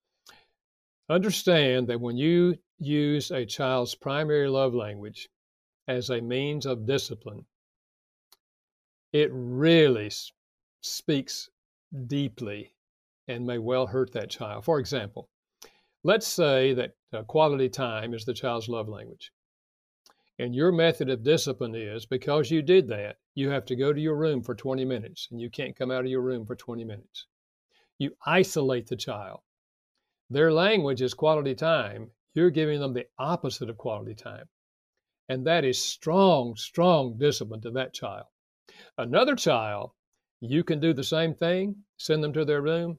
[1.09, 5.29] understand that when you use a child's primary love language
[5.89, 7.47] as a means of discipline,
[9.13, 10.11] it really
[10.81, 11.49] speaks
[12.07, 12.73] deeply
[13.29, 14.65] and may well hurt that child.
[14.65, 15.29] For example,
[16.05, 19.33] let's say that uh, quality time is the child's love language.
[20.39, 24.01] And your method of discipline is because you did that, you have to go to
[24.01, 26.85] your room for 20 minutes and you can't come out of your room for 20
[26.85, 27.27] minutes.
[27.99, 29.41] You isolate the child.
[30.29, 32.11] Their language is quality time.
[32.35, 34.49] You're giving them the opposite of quality time.
[35.29, 38.27] And that is strong, strong discipline to that child.
[38.99, 39.93] Another child,
[40.41, 42.99] you can do the same thing, send them to their room,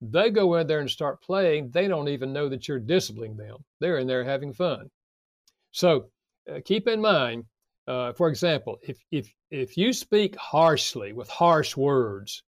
[0.00, 1.70] they go in there and start playing.
[1.70, 3.58] They don't even know that you're disciplining them.
[3.80, 4.90] They're in there having fun.
[5.72, 6.10] So
[6.50, 7.44] uh, keep in mind,
[7.86, 12.42] uh, for example, if, if, if you speak harshly with harsh words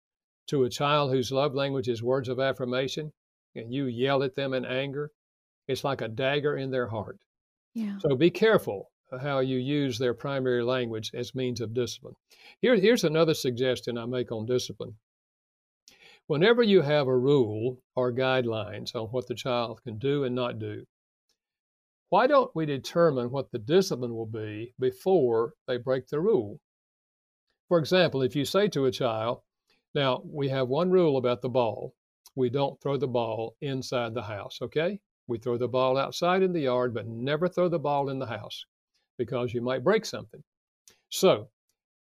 [0.48, 3.12] to a child whose love language is words of affirmation,
[3.56, 5.12] and you yell at them in anger,
[5.68, 7.18] it's like a dagger in their heart.
[7.74, 7.98] Yeah.
[8.00, 12.16] So be careful how you use their primary language as means of discipline.
[12.62, 14.96] Here, here's another suggestion I make on discipline.
[16.30, 20.60] Whenever you have a rule or guidelines on what the child can do and not
[20.60, 20.86] do,
[22.10, 26.60] why don't we determine what the discipline will be before they break the rule?
[27.68, 29.42] For example, if you say to a child,
[29.96, 31.96] now we have one rule about the ball.
[32.36, 35.00] We don't throw the ball inside the house, okay?
[35.26, 38.28] We throw the ball outside in the yard, but never throw the ball in the
[38.28, 38.68] house
[39.18, 40.44] because you might break something.
[41.10, 41.50] So,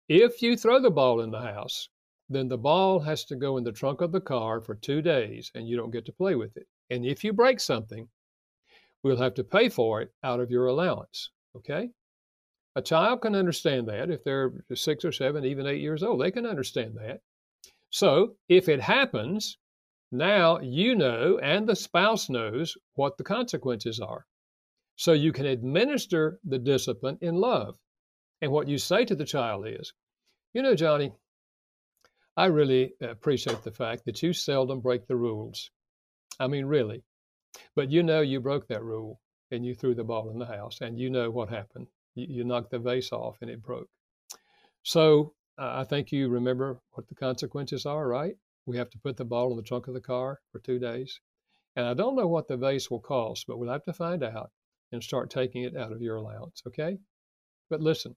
[0.09, 1.89] if you throw the ball in the house,
[2.29, 5.51] then the ball has to go in the trunk of the car for two days
[5.53, 6.67] and you don't get to play with it.
[6.89, 8.07] And if you break something,
[9.03, 11.29] we'll have to pay for it out of your allowance.
[11.55, 11.91] Okay?
[12.75, 16.19] A child can understand that if they're six or seven, even eight years old.
[16.19, 17.21] They can understand that.
[17.89, 19.57] So if it happens,
[20.11, 24.25] now you know and the spouse knows what the consequences are.
[24.97, 27.77] So you can administer the discipline in love.
[28.41, 29.93] And what you say to the child is,
[30.53, 31.13] you know, Johnny,
[32.37, 35.71] I really appreciate the fact that you seldom break the rules.
[36.39, 37.03] I mean, really.
[37.75, 39.21] But you know you broke that rule
[39.51, 41.87] and you threw the ball in the house and you know what happened.
[42.13, 43.87] You, you knocked the vase off and it broke.
[44.83, 48.35] So uh, I think you remember what the consequences are, right?
[48.65, 51.21] We have to put the ball in the trunk of the car for two days.
[51.77, 54.51] And I don't know what the vase will cost, but we'll have to find out
[54.91, 56.97] and start taking it out of your allowance, okay?
[57.69, 58.15] But listen,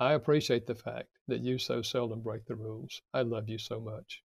[0.00, 3.02] I appreciate the fact that you so seldom break the rules.
[3.12, 4.22] I love you so much.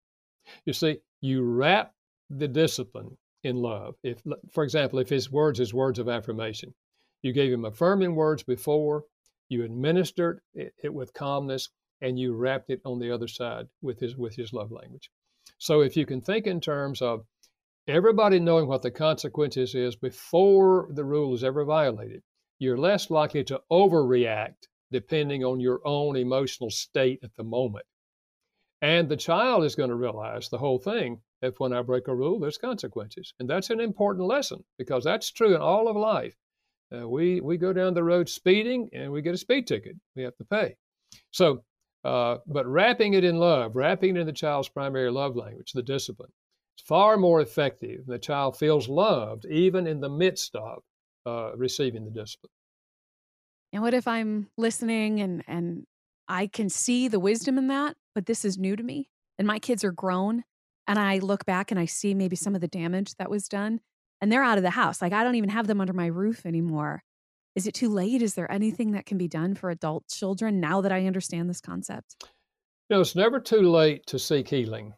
[0.67, 1.95] You see, you wrap
[2.29, 3.95] the discipline in love.
[4.03, 6.75] If, for example, if his words is words of affirmation,
[7.23, 9.05] you gave him affirming words before,
[9.49, 14.01] you administered it, it with calmness, and you wrapped it on the other side with
[14.01, 15.11] his with his love language.
[15.59, 17.25] So if you can think in terms of
[17.87, 22.23] everybody knowing what the consequences is before the rule is ever violated,
[22.59, 27.85] you're less likely to overreact depending on your own emotional state at the moment.
[28.83, 32.15] And the child is going to realize the whole thing if when I break a
[32.15, 33.33] rule, there's consequences.
[33.39, 36.37] And that's an important lesson because that's true in all of life.
[36.95, 39.97] Uh, we, we go down the road speeding and we get a speed ticket.
[40.15, 40.77] We have to pay.
[41.31, 41.65] So,
[42.05, 45.83] uh, but wrapping it in love, wrapping it in the child's primary love language, the
[45.83, 46.33] discipline,
[46.77, 48.07] it's far more effective.
[48.07, 50.83] The child feels loved even in the midst of
[51.25, 52.51] uh, receiving the discipline.
[53.73, 55.85] And what if I'm listening and and
[56.29, 59.59] I can see the wisdom in that, but this is new to me and my
[59.59, 60.45] kids are grown
[60.87, 63.81] and I look back and I see maybe some of the damage that was done
[64.21, 65.03] and they're out of the house.
[65.03, 67.03] Like I don't even have them under my roof anymore.
[67.55, 68.23] Is it too late?
[68.23, 71.61] Is there anything that can be done for adult children now that I understand this
[71.61, 72.25] concept?
[72.89, 74.95] No, it's never too late to seek healing.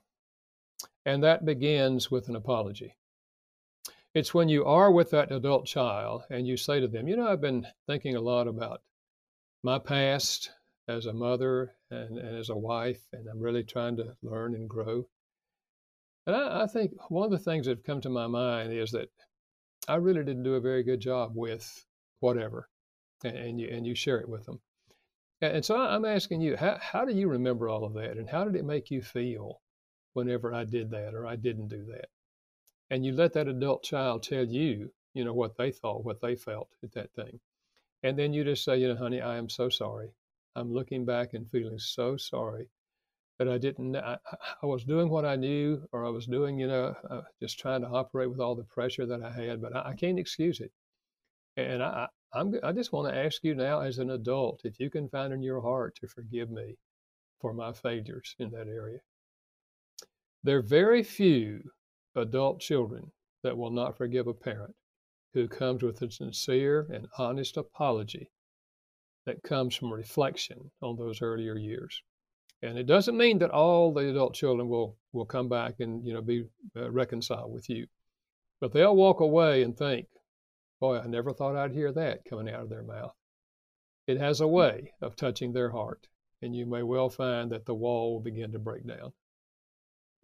[1.06, 2.94] And that begins with an apology.
[4.14, 7.26] It's when you are with that adult child and you say to them, you know,
[7.26, 8.80] I've been thinking a lot about
[9.64, 10.50] my past
[10.86, 14.68] as a mother and, and as a wife, and I'm really trying to learn and
[14.68, 15.08] grow.
[16.26, 18.92] And I, I, think one of the things that have come to my mind is
[18.92, 19.10] that
[19.88, 21.84] I really didn't do a very good job with
[22.20, 22.68] whatever,
[23.24, 24.60] and, and you and you share it with them.
[25.40, 28.16] And, and so I'm asking you, how, how do you remember all of that?
[28.16, 29.60] And how did it make you feel
[30.12, 32.08] whenever I did that or I didn't do that?
[32.94, 36.36] And you let that adult child tell you, you know, what they thought, what they
[36.36, 37.40] felt at that thing.
[38.04, 40.10] And then you just say, you know, honey, I am so sorry.
[40.54, 42.68] I'm looking back and feeling so sorry
[43.40, 44.16] that I didn't, I,
[44.62, 47.80] I was doing what I knew, or I was doing, you know, uh, just trying
[47.80, 50.70] to operate with all the pressure that I had, but I, I can't excuse it.
[51.56, 54.88] And I, I'm, I just want to ask you now, as an adult, if you
[54.88, 56.76] can find in your heart to forgive me
[57.40, 59.00] for my failures in that area.
[60.44, 61.72] There are very few
[62.14, 63.10] adult children
[63.42, 64.74] that will not forgive a parent
[65.32, 68.30] who comes with a sincere and honest apology
[69.26, 72.02] that comes from reflection on those earlier years.
[72.62, 76.14] And it doesn't mean that all the adult children will, will come back and you
[76.14, 76.46] know be
[76.76, 77.86] uh, reconciled with you,
[78.60, 80.06] but they'll walk away and think,
[80.80, 83.14] "Boy, I never thought I'd hear that coming out of their mouth."
[84.06, 86.08] It has a way of touching their heart,
[86.40, 89.12] and you may well find that the wall will begin to break down.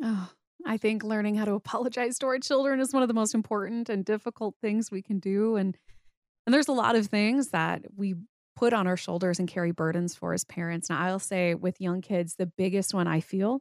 [0.02, 0.32] Oh,
[0.66, 3.88] I think learning how to apologize to our children is one of the most important
[3.88, 5.56] and difficult things we can do.
[5.56, 5.76] And
[6.46, 8.14] and there's a lot of things that we
[8.56, 10.90] put on our shoulders and carry burdens for as parents.
[10.90, 13.60] Now I'll say with young kids, the biggest one I feel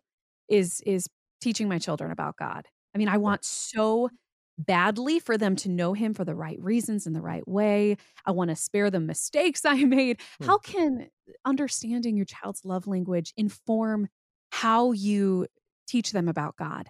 [0.49, 1.07] is is
[1.41, 2.67] teaching my children about God.
[2.93, 4.09] I mean, I want so
[4.57, 7.95] badly for them to know him for the right reasons in the right way.
[8.25, 10.19] I want to spare them mistakes I made.
[10.39, 10.45] Hmm.
[10.45, 11.09] How can
[11.45, 14.09] understanding your child's love language inform
[14.51, 15.47] how you
[15.89, 16.89] teach them about God?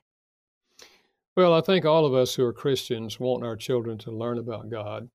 [1.36, 4.70] Well, I think all of us who are Christians want our children to learn about
[4.70, 5.10] God.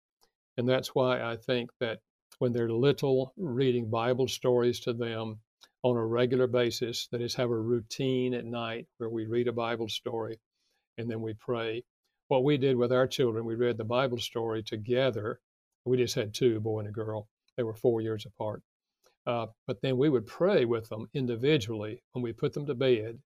[0.56, 1.98] And that's why I think that
[2.38, 5.40] when they're little, reading Bible stories to them
[5.82, 9.52] on a regular basis, that is, have a routine at night where we read a
[9.52, 10.38] Bible story
[10.98, 11.82] and then we pray.
[12.28, 15.40] What we did with our children, we read the Bible story together.
[15.84, 17.28] We just had two, a boy and a girl.
[17.56, 18.62] They were four years apart.
[19.26, 23.18] Uh, but then we would pray with them individually when we put them to bed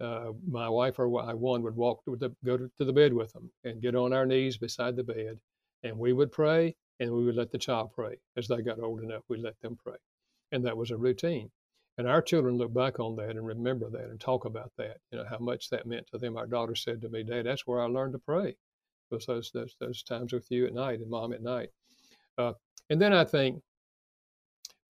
[0.00, 3.32] uh, my wife or I, one would walk to the, go to, the bed with
[3.32, 5.38] them and get on our knees beside the bed,
[5.82, 8.16] and we would pray, and we would let the child pray.
[8.36, 9.96] As they got old enough, we'd let them pray,
[10.52, 11.50] and that was a routine.
[11.96, 14.98] And our children look back on that and remember that and talk about that.
[15.10, 16.36] You know how much that meant to them.
[16.36, 18.56] Our daughter said to me, "Dad, that's where I learned to pray."
[19.10, 21.70] Was those those, those times with you at night and mom at night.
[22.36, 22.52] Uh,
[22.88, 23.62] and then I think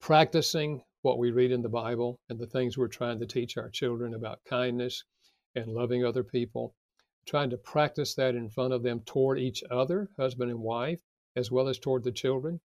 [0.01, 3.71] practicing what we read in the Bible and the things we're trying to teach our
[3.71, 5.05] children about kindness
[5.55, 6.75] and loving other people,
[7.25, 11.01] trying to practice that in front of them toward each other, husband and wife,
[11.37, 12.61] as well as toward the children.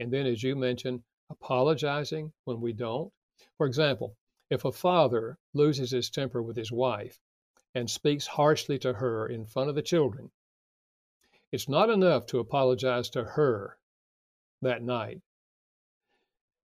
[0.00, 3.12] And then, as you mentioned, apologizing when we don't.
[3.56, 4.16] For example,
[4.50, 7.20] if a father loses his temper with his wife
[7.74, 10.30] and speaks harshly to her in front of the children,
[11.52, 13.78] it's not enough to apologize to her
[14.62, 15.20] that night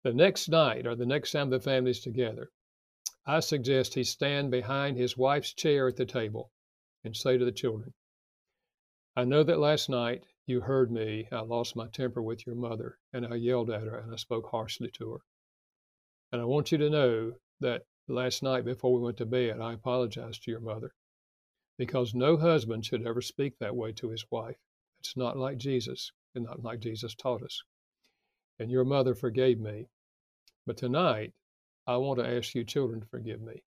[0.07, 2.53] the next night or the next time the family's together,
[3.27, 6.53] I suggest he stand behind his wife's chair at the table
[7.03, 7.93] and say to the children,
[9.17, 11.27] I know that last night you heard me.
[11.33, 14.47] I lost my temper with your mother and I yelled at her and I spoke
[14.49, 15.19] harshly to her.
[16.31, 19.73] And I want you to know that last night before we went to bed, I
[19.73, 20.95] apologized to your mother
[21.79, 24.59] because no husband should ever speak that way to his wife.
[25.01, 27.61] It's not like Jesus and not like Jesus taught us.
[28.61, 29.89] And your mother forgave me
[30.67, 31.33] but tonight,
[31.87, 33.63] I want to ask you children to forgive me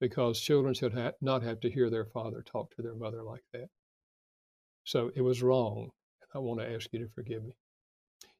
[0.00, 3.44] because children should ha- not have to hear their father talk to their mother like
[3.52, 3.68] that.
[4.84, 5.90] So it was wrong.
[6.20, 7.52] And I want to ask you to forgive me.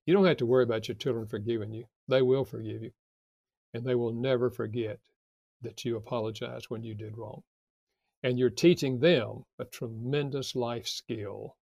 [0.07, 2.93] You don't have to worry about your children forgiving you, they will forgive you.
[3.75, 4.99] And they will never forget
[5.61, 7.43] that you apologized when you did wrong.
[8.23, 11.57] And you're teaching them a tremendous life skill,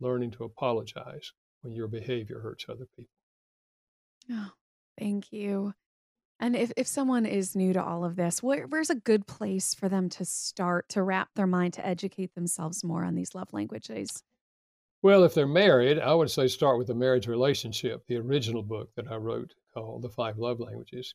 [0.00, 1.32] learning to apologize
[1.62, 3.14] when your behavior hurts other people.
[4.32, 4.50] Oh,
[4.98, 5.74] Thank you.
[6.40, 9.72] And if, if someone is new to all of this, where, where's a good place
[9.72, 13.52] for them to start to wrap their mind to educate themselves more on these love
[13.52, 14.22] languages?
[15.02, 18.90] Well, if they're married, I would say start with the marriage relationship, the original book
[18.96, 21.14] that I wrote called The Five Love Languages.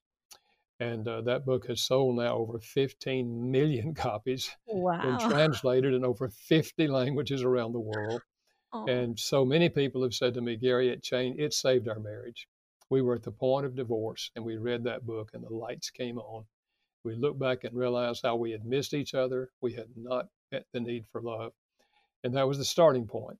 [0.79, 5.01] And uh, that book has sold now over 15 million copies, wow.
[5.01, 8.21] been translated in over 50 languages around the world.
[8.71, 8.85] Oh.
[8.85, 12.47] And so many people have said to me, Gary, it changed, it saved our marriage
[12.89, 15.89] we were at the point of divorce and we read that book and the lights
[15.89, 16.45] came on.
[17.03, 19.49] We looked back and realized how we had missed each other.
[19.61, 21.53] We had not met the need for love.
[22.23, 23.37] And that was the starting point.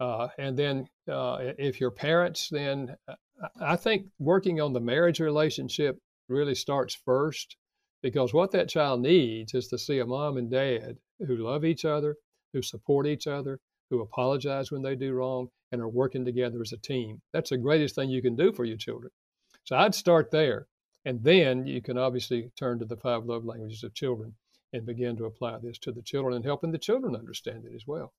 [0.00, 3.14] Uh, and then uh, if your parents, then uh,
[3.60, 5.98] I think working on the marriage relationship
[6.28, 7.56] really starts first
[8.02, 11.84] because what that child needs is to see a mom and dad who love each
[11.84, 12.16] other,
[12.52, 13.58] who support each other,
[13.90, 17.20] who apologize when they do wrong, and are working together as a team.
[17.32, 19.10] That's the greatest thing you can do for your children.
[19.64, 20.66] So I'd start there.
[21.04, 24.34] And then you can obviously turn to the five love languages of children
[24.72, 27.86] and begin to apply this to the children and helping the children understand it as
[27.86, 28.12] well.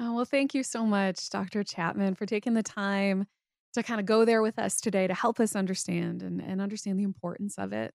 [0.00, 1.64] Oh, well, thank you so much, Dr.
[1.64, 3.26] Chapman, for taking the time
[3.74, 6.98] to kind of go there with us today to help us understand and, and understand
[6.98, 7.92] the importance of it.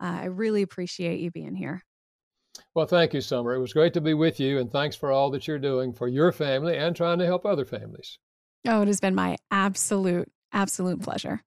[0.00, 1.82] Uh, I really appreciate you being here.
[2.74, 3.54] Well, thank you, Summer.
[3.54, 6.08] It was great to be with you, and thanks for all that you're doing for
[6.08, 8.18] your family and trying to help other families.
[8.66, 11.42] Oh, it has been my absolute, absolute pleasure.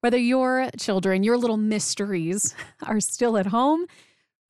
[0.00, 3.86] Whether your children, your little mysteries, are still at home,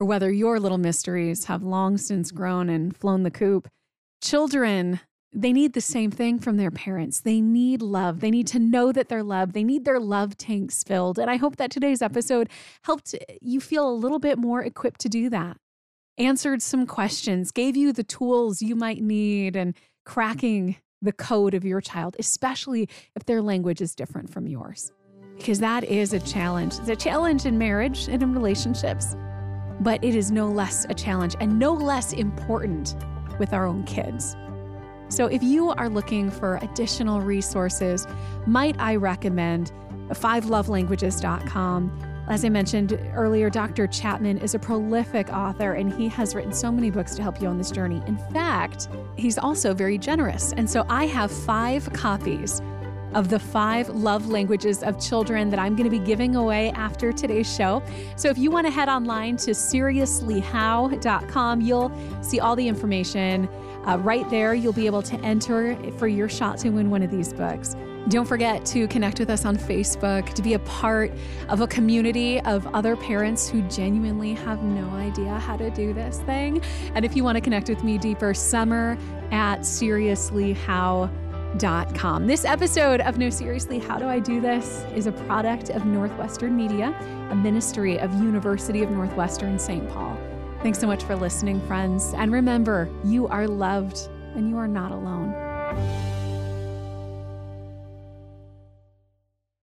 [0.01, 3.69] or whether your little mysteries have long since grown and flown the coop,
[4.23, 5.01] children
[5.35, 7.21] they need the same thing from their parents.
[7.21, 8.21] They need love.
[8.21, 9.53] They need to know that they're loved.
[9.53, 11.19] They need their love tanks filled.
[11.19, 12.49] And I hope that today's episode
[12.85, 15.57] helped you feel a little bit more equipped to do that.
[16.17, 19.75] Answered some questions, gave you the tools you might need, and
[20.07, 24.93] cracking the code of your child, especially if their language is different from yours.
[25.37, 26.75] Because that is a challenge.
[26.79, 29.17] It's a challenge in marriage and in relationships,
[29.81, 32.95] but it is no less a challenge and no less important
[33.41, 34.37] with our own kids.
[35.15, 38.09] So, if you are looking for additional resources,
[38.49, 39.71] might I recommend
[40.09, 42.25] fivelovelanguages.com.
[42.29, 43.87] As I mentioned earlier, Dr.
[43.87, 47.47] Chapman is a prolific author and he has written so many books to help you
[47.47, 48.03] on this journey.
[48.09, 50.53] In fact, he's also very generous.
[50.55, 52.61] And so I have five copies
[53.15, 57.13] of the five love languages of children that I'm going to be giving away after
[57.13, 57.85] today's show.
[58.17, 61.93] So if you want to head online to seriouslyhow.com, you'll
[62.23, 63.49] see all the information.
[63.87, 67.11] Uh, right there, you'll be able to enter for your shot to win one of
[67.11, 67.77] these books.
[68.09, 71.11] Don't forget to connect with us on Facebook to be a part
[71.49, 76.21] of a community of other parents who genuinely have no idea how to do this
[76.21, 76.61] thing.
[76.95, 78.99] And if you want to connect with me deeper, summer
[79.31, 82.27] at seriouslyhow.com.
[82.27, 86.55] This episode of No Seriously, How Do I Do This is a product of Northwestern
[86.55, 86.95] Media,
[87.31, 89.89] a ministry of University of Northwestern St.
[89.89, 90.19] Paul.
[90.65, 92.15] Thanks so much for listening, friends.
[92.15, 95.35] And remember, you are loved and you are not alone.